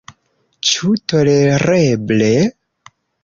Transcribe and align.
Ĉu 0.69 0.89
tolereble? 1.13 2.31